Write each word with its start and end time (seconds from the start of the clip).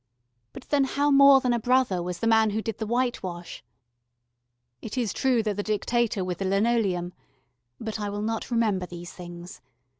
But 0.51 0.63
then 0.69 0.85
how 0.85 1.11
more 1.11 1.41
than 1.41 1.53
a 1.53 1.59
brother 1.59 2.01
was 2.01 2.17
the 2.21 2.25
man 2.25 2.49
who 2.49 2.61
did 2.63 2.79
the 2.79 2.87
whitewash! 2.87 3.63
It 4.81 4.97
is 4.97 5.13
true 5.13 5.43
that 5.43 5.55
the 5.57 5.61
dictator 5.61 6.25
with 6.25 6.39
the 6.39 6.45
linoleum 6.45 7.13
but 7.79 7.99
I 7.99 8.09
will 8.09 8.23
not 8.23 8.49
remember 8.49 8.87
these 8.87 9.13
things. 9.13 9.61